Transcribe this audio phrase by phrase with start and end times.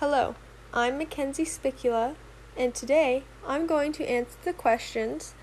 [0.00, 0.36] Hello,
[0.72, 2.14] I'm Mackenzie Spicula,
[2.56, 5.34] and today I'm going to answer the questions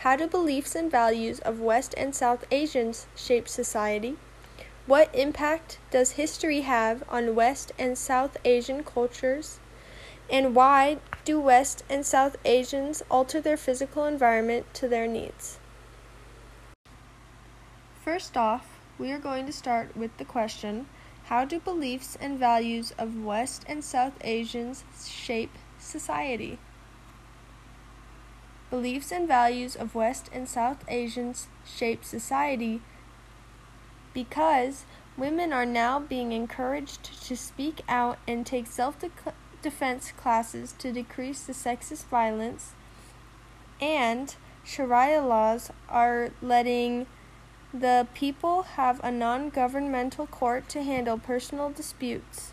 [0.00, 4.18] How do beliefs and values of West and South Asians shape society?
[4.84, 9.60] What impact does history have on West and South Asian cultures?
[10.28, 15.58] And why do West and South Asians alter their physical environment to their needs?
[18.04, 20.84] First off, we are going to start with the question
[21.26, 26.58] How do beliefs and values of West and South Asians shape society?
[28.70, 32.80] Beliefs and values of West and South Asians shape society
[34.14, 34.84] because
[35.16, 38.96] women are now being encouraged to speak out and take self
[39.62, 42.72] defense classes to decrease the sexist violence,
[43.80, 47.06] and Sharia laws are letting
[47.72, 52.52] the people have a non governmental court to handle personal disputes.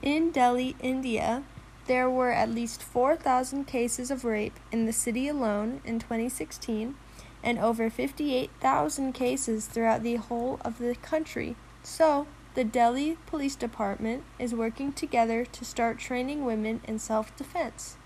[0.00, 1.44] In Delhi, India,
[1.86, 6.94] there were at least 4,000 cases of rape in the city alone in 2016
[7.42, 11.56] and over 58,000 cases throughout the whole of the country.
[11.82, 17.96] So, the Delhi Police Department is working together to start training women in self defense.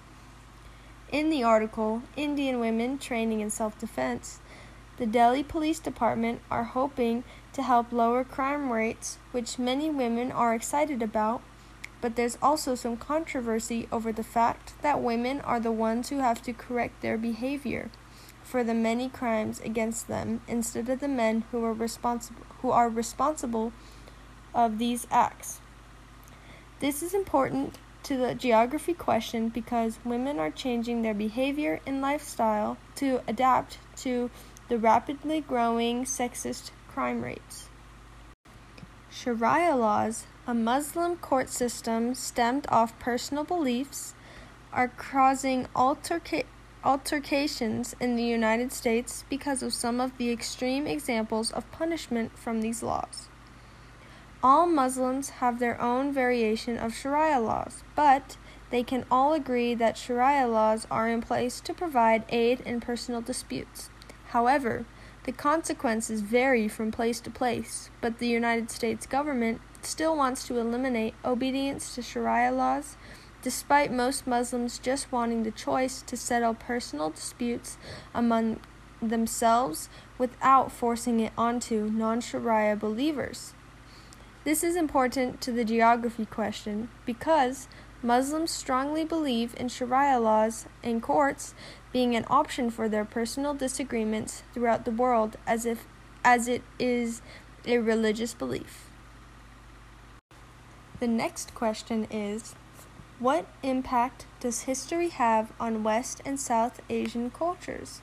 [1.13, 4.41] In the article, Indian Women Training in Self Defense,
[4.97, 10.53] the Delhi Police Department are hoping to help lower crime rates, which many women are
[10.53, 11.43] excited about,
[12.01, 16.43] but there's also some controversy over the fact that women are the ones who have
[16.43, 17.89] to correct their behavior
[18.43, 22.89] for the many crimes against them instead of the men who are responsible who are
[22.89, 23.73] responsible
[24.55, 25.61] of these acts.
[26.81, 32.77] This is important to the geography question because women are changing their behavior and lifestyle
[32.95, 34.31] to adapt to
[34.69, 37.69] the rapidly growing sexist crime rates.
[39.11, 44.15] Sharia laws, a Muslim court system stemmed off personal beliefs,
[44.73, 46.45] are causing alterca-
[46.85, 52.61] altercations in the United States because of some of the extreme examples of punishment from
[52.61, 53.29] these laws.
[54.49, 58.37] All Muslims have their own variation of Sharia laws, but
[58.71, 63.21] they can all agree that Sharia laws are in place to provide aid in personal
[63.21, 63.91] disputes.
[64.27, 64.85] However,
[65.25, 70.61] the consequences vary from place to place, but the United States government still wants to
[70.61, 72.97] eliminate obedience to Sharia laws,
[73.43, 77.79] despite most Muslims just wanting the choice to settle personal disputes
[78.15, 78.61] among
[79.03, 83.53] themselves without forcing it onto non Sharia believers.
[84.47, 87.67] This is important to the geography question because
[88.01, 91.53] Muslims strongly believe in Sharia laws and courts
[91.93, 95.89] being an option for their personal disagreements throughout the world as if
[96.25, 97.23] as it is
[97.67, 98.89] a religious belief.
[101.01, 102.55] The next question is
[103.19, 108.01] what impact does history have on West and South Asian cultures?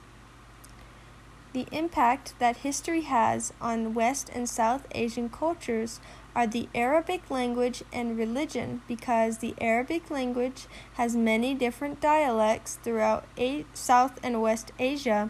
[1.53, 5.99] The impact that history has on West and South Asian cultures
[6.35, 13.25] are the Arabic language and religion because the Arabic language has many different dialects throughout
[13.37, 15.29] A- South and West Asia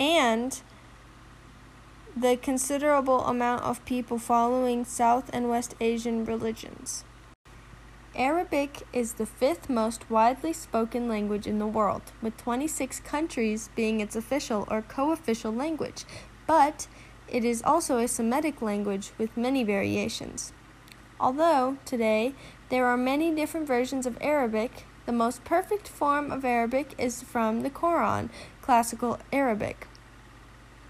[0.00, 0.62] and
[2.16, 7.04] the considerable amount of people following South and West Asian religions.
[8.14, 14.00] Arabic is the fifth most widely spoken language in the world, with 26 countries being
[14.00, 16.04] its official or co official language,
[16.46, 16.86] but
[17.26, 20.52] it is also a Semitic language with many variations.
[21.18, 22.34] Although, today,
[22.68, 27.62] there are many different versions of Arabic, the most perfect form of Arabic is from
[27.62, 28.28] the Quran,
[28.60, 29.86] Classical Arabic,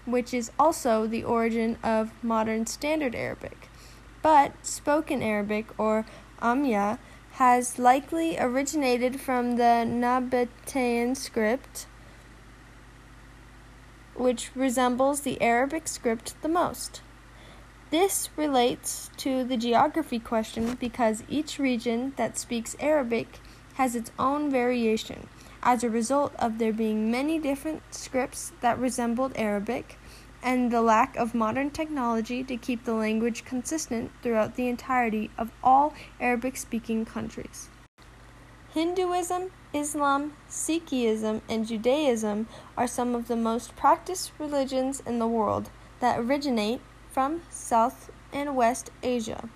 [0.05, 3.69] which is also the origin of modern Standard Arabic.
[4.21, 6.05] But spoken Arabic, or
[6.41, 6.99] Amya,
[7.33, 11.87] has likely originated from the Nabatean script,
[14.15, 17.01] which resembles the Arabic script the most.
[17.89, 23.39] This relates to the geography question because each region that speaks Arabic
[23.75, 25.27] has its own variation
[25.63, 29.97] as a result of there being many different scripts that resembled Arabic
[30.43, 35.51] and the lack of modern technology to keep the language consistent throughout the entirety of
[35.63, 37.69] all Arabic speaking countries.
[38.73, 45.69] Hinduism, Islam, Sikhism, and Judaism are some of the most practiced religions in the world
[45.99, 46.81] that originate
[47.11, 49.47] from South and West Asia.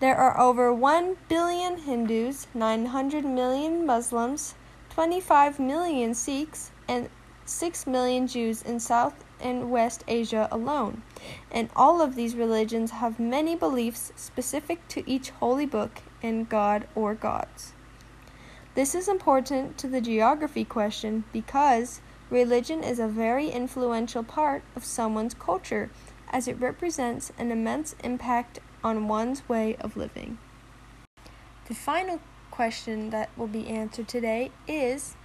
[0.00, 4.54] There are over 1 billion Hindus, 900 million Muslims,
[4.90, 7.08] 25 million Sikhs, and
[7.44, 11.02] 6 million Jews in South and West Asia alone,
[11.50, 16.86] and all of these religions have many beliefs specific to each holy book and god
[16.94, 17.72] or gods.
[18.74, 22.00] This is important to the geography question because
[22.30, 25.90] religion is a very influential part of someone's culture
[26.30, 30.38] as it represents an immense impact on one's way of living.
[31.68, 35.16] The final question that will be answered today is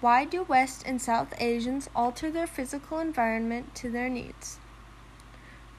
[0.00, 4.58] why do West and South Asians alter their physical environment to their needs?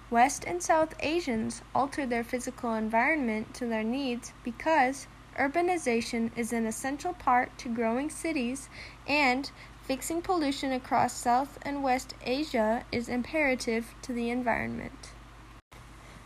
[0.09, 5.07] West and South Asians alter their physical environment to their needs because
[5.37, 8.69] urbanization is an essential part to growing cities
[9.07, 9.51] and
[9.83, 15.11] fixing pollution across South and West Asia is imperative to the environment.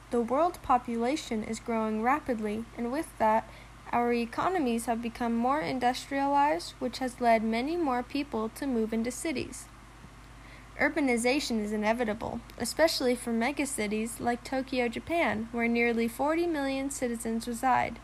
[0.09, 3.49] The world population is growing rapidly, and with that,
[3.93, 9.11] our economies have become more industrialized, which has led many more people to move into
[9.11, 9.67] cities.
[10.81, 17.99] Urbanization is inevitable, especially for megacities like Tokyo, Japan, where nearly 40 million citizens reside.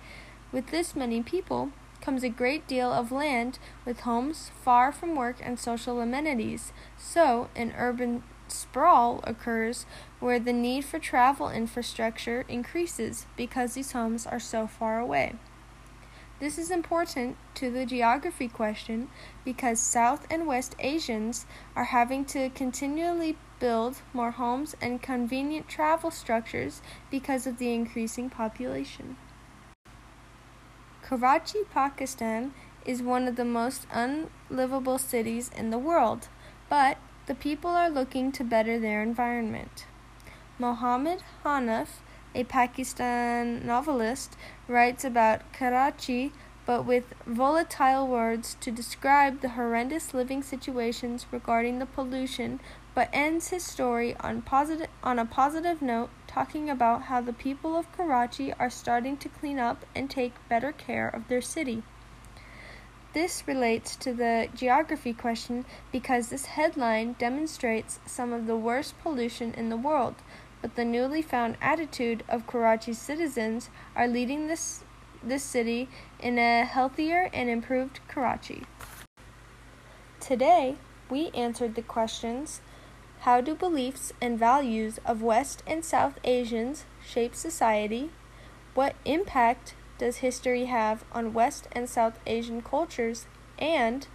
[0.51, 1.71] With this many people
[2.01, 7.49] comes a great deal of land with homes far from work and social amenities, so
[7.55, 9.87] an urban sprawl occurs
[10.19, 15.33] where the need for travel infrastructure increases because these homes are so far away.
[16.39, 19.09] This is important to the geography question
[19.43, 21.45] because South and West Asians
[21.75, 26.81] are having to continually build more homes and convenient travel structures
[27.11, 29.17] because of the increasing population.
[31.01, 32.53] Karachi, Pakistan
[32.85, 36.29] is one of the most unlivable cities in the world,
[36.69, 39.85] but the people are looking to better their environment.
[40.57, 41.99] Mohammed Hanif
[42.35, 44.35] a Pakistan novelist,
[44.67, 46.31] writes about Karachi
[46.69, 52.59] but with volatile words to describe the horrendous living situations regarding the pollution,
[52.93, 57.75] but ends his story on, positive, on a positive note, talking about how the people
[57.75, 61.81] of Karachi are starting to clean up and take better care of their city.
[63.13, 69.55] This relates to the geography question because this headline demonstrates some of the worst pollution
[69.55, 70.17] in the world,
[70.61, 74.83] but the newly found attitude of Karachi's citizens are leading this,
[75.23, 75.89] this city
[76.19, 78.63] in a healthier and improved Karachi.
[80.19, 80.75] Today,
[81.09, 82.61] we answered the questions
[83.21, 88.11] How do beliefs and values of West and South Asians shape society?
[88.73, 93.25] What impact does history have on West and South Asian cultures?
[93.57, 94.07] And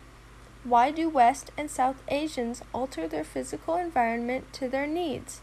[0.62, 5.42] why do West and South Asians alter their physical environment to their needs?